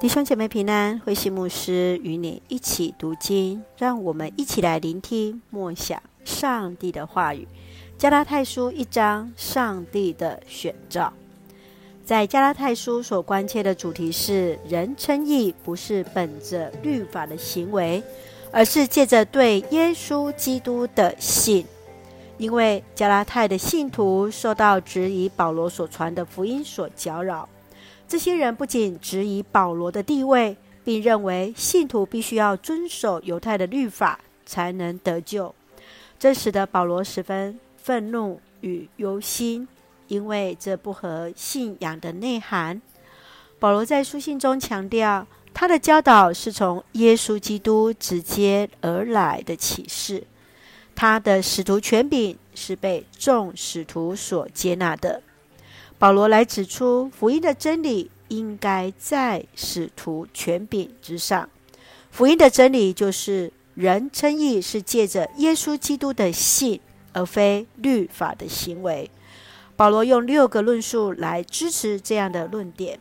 [0.00, 7.48] 弟兄姐妹平安，慧馨牧师与你一起读经，让我们一起来聆听默想上帝的话语。
[7.98, 11.12] 加拉太书一章，上帝的选召。
[12.04, 18.00] 在加拉太书所关切的主题是：人称义不是本着律法的行为，
[18.52, 21.66] 而是借着对耶稣基督的信。
[22.36, 27.48] 因为加拉太的信徒受到质疑保罗所传的福音所搅扰。
[28.08, 35.54] 这些人不仅质疑保罗的地位，并认为信徒必须要遵守犹太的律法才能得救，
[36.18, 39.68] 这使得保罗十分愤怒与忧心，
[40.06, 42.80] 因为这不合信仰的内涵。
[43.58, 50.24] 保罗在书信中强调，他的教导是从耶稣基督直接而来的启示，
[50.94, 55.22] 他的使徒权柄是被众使徒所接纳的。
[55.98, 61.48] 保罗来指出，福音的真理应该在使徒权柄之上。
[62.12, 66.80] 福音的真理就是人称义是借着耶稣基督的信，
[67.12, 69.10] 而非律法的行为。
[69.74, 73.00] 保罗用六个论述来支持这样的论点：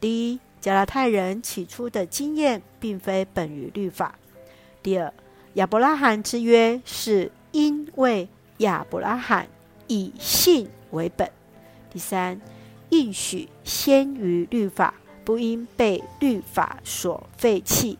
[0.00, 4.14] 第一，加拉太人起初的经验并非本于律法；
[4.82, 5.12] 第二，
[5.54, 8.26] 亚伯拉罕之约是因为
[8.58, 9.48] 亚伯拉罕
[9.86, 11.30] 以信为本。
[11.90, 12.40] 第三，
[12.90, 14.94] 应许先于律法，
[15.24, 17.98] 不应被律法所废弃。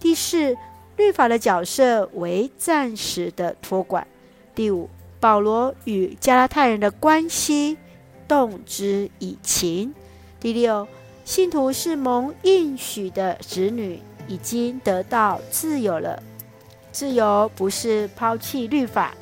[0.00, 0.56] 第四，
[0.96, 4.06] 律法的角色为暂时的托管。
[4.54, 4.88] 第五，
[5.20, 7.76] 保罗与加拉太人的关系
[8.26, 9.94] 动之以情。
[10.40, 10.86] 第六，
[11.24, 16.22] 信徒是蒙应许的子女，已经得到自由了。
[16.90, 19.14] 自由不是抛弃律法。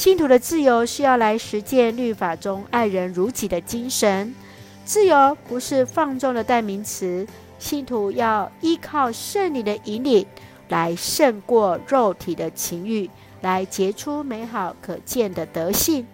[0.00, 4.34] 信徒的自由是要来实践律法中爱人如己的精神。
[4.82, 7.26] 自由不是放纵的代名词。
[7.58, 10.24] 信徒要依靠圣灵的引领，
[10.70, 13.10] 来胜过肉体的情欲，
[13.42, 16.06] 来结出美好可见的德性。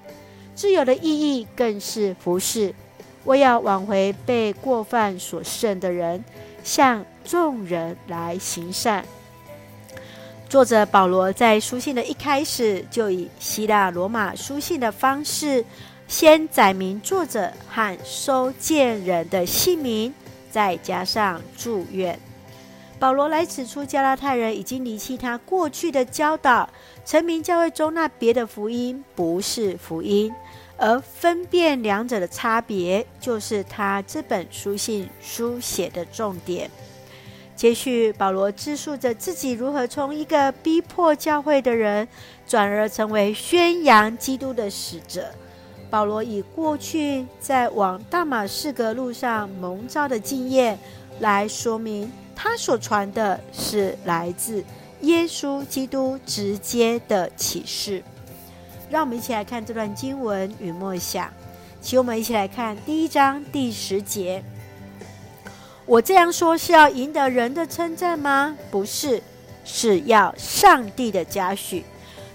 [0.57, 2.75] 自由的意义更是服事，
[3.25, 6.25] 为要挽回被过犯所胜的人，
[6.65, 9.05] 向众人来行善。
[10.49, 15.65] 作者保罗在书信的一开始，就以希腊罗马书信的方式，
[16.07, 20.15] 先载明作者和收件人的姓名，
[20.49, 22.19] 再加上祝愿。
[22.99, 26.69] 保罗来指出，加拉太人已经离弃他过去的教导，
[27.05, 30.33] 成名教会中那别的福音不是福音，
[30.77, 36.71] 而分辨两者的差别，就是他这本书信书写的重点。
[37.57, 42.07] 接续，保罗自述着自己如何从一个逼迫教会的人，
[42.47, 45.33] 转而成为宣扬基督的使者。
[45.89, 50.79] 保罗以过去在往大马士革路上蒙召的经验，
[51.21, 54.63] 来说明他所传的是来自
[55.01, 58.03] 耶稣基督直接的启示。
[58.91, 61.33] 让我们一起来看这段经文与默想，
[61.81, 64.45] 请我们一起来看第一章第十节。
[65.87, 68.57] 我这样说是要赢得人的称赞吗？
[68.73, 69.23] 不是，
[69.65, 71.85] 是要上帝的嘉许。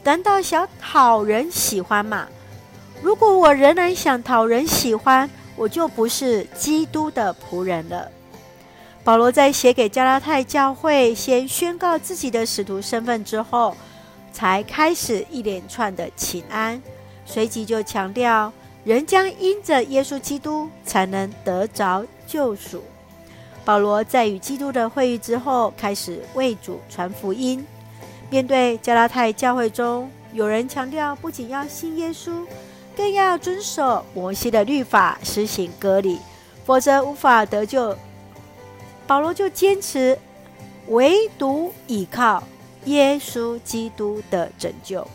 [0.04, 2.28] 难道想讨人喜欢吗？
[3.02, 8.10] 如果我仍然想讨人喜欢，我就不是基督的仆人了。
[9.04, 13.76] 保罗在写给加拉太教会，先宣告自己的使徒身份之后，
[14.32, 16.82] 才开始一连串的请安，
[17.26, 18.54] 随即就强调，
[18.86, 22.82] 人将因着耶稣基督才能得着救赎。
[23.64, 27.66] 保罗在与基督的会晤之后，开始为主传福音。
[28.30, 32.46] 面对加拉太教会中有人强调，不仅要信耶稣，
[32.96, 36.18] 更要遵守摩西的律法，实行割礼，
[36.66, 37.96] 否则无法得救。
[39.06, 40.18] 保罗就坚持，
[40.88, 42.42] 唯独倚靠
[42.86, 45.06] 耶稣基督的拯救。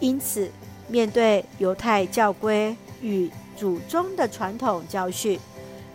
[0.00, 0.50] 因此，
[0.88, 5.38] 面对犹太教规与祖宗的传统教训，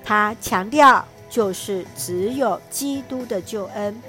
[0.03, 1.03] 他强调。
[1.29, 4.02] 就是只有基督的救恩。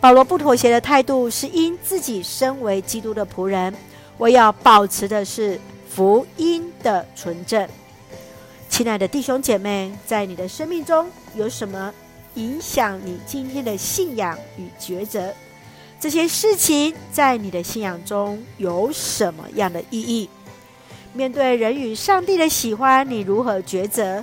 [0.00, 3.74] 保罗不妥协的态度，是因自己身为基督的仆人，
[4.18, 5.58] 我要保持的是
[5.88, 7.66] 福音的纯正。
[8.68, 11.92] 亲爱的弟兄姐妹，在你的生命中有什么
[12.34, 15.32] 影响你今天的信仰与抉择？
[16.00, 20.28] 这些事情在你的信仰中有什么样的意义？
[21.14, 24.22] 面对人与上帝的喜欢，你如何抉择？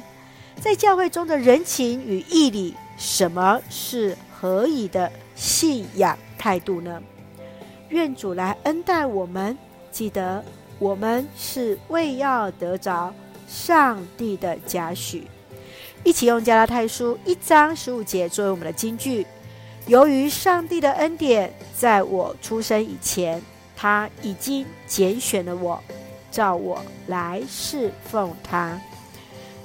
[0.61, 7.01] 在教会中的人情与义理，什么是何以的信仰态度呢？
[7.89, 9.57] 愿主来恩待我们，
[9.91, 10.45] 记得
[10.77, 13.11] 我们是为要得着
[13.47, 15.27] 上帝的嘉许。
[16.03, 19.25] 一起用加拉太书一章十五节作为我们的金句。
[19.87, 23.41] 由于上帝的恩典，在我出生以前，
[23.75, 25.81] 他已经拣选了我，
[26.29, 28.79] 召我来侍奉他。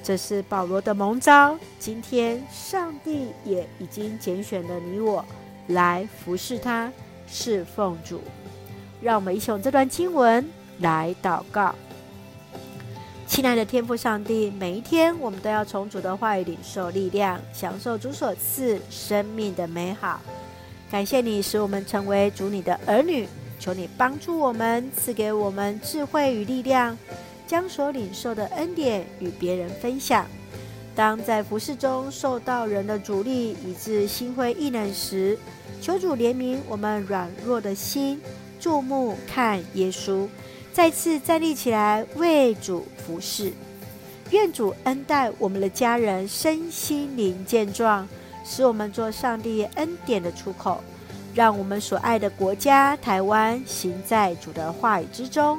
[0.07, 1.59] 这是保罗的蒙召。
[1.81, 5.25] 今天，上帝也已经拣选了你我，
[5.67, 6.93] 来服侍他，
[7.27, 8.21] 侍奉主。
[9.03, 10.49] 让我们一起用这段经文
[10.79, 11.75] 来祷告。
[13.27, 20.21] 亲爱的天父上帝，每一天我们都要从主的话语领受力量，享受主所赐生命的美好。
[20.89, 23.27] 感谢你使我们成为主你的儿女，
[23.59, 26.97] 求你帮助我们，赐给我们智慧与力量，
[27.47, 30.27] 将所领受的恩典与别人分享。
[30.95, 35.39] 当在服事中受到人的阻力，以致心灰意冷时，
[35.81, 38.21] 求主怜悯我们软弱的心，
[38.59, 40.27] 注目看耶稣。
[40.73, 43.53] 再次站立起来为主服侍，
[44.31, 48.09] 愿主恩待我们的家人身心灵健壮，
[48.45, 50.83] 使我们做上帝恩典的出口，
[51.35, 55.59] 让我们所爱的国家台湾行在主的话语之中。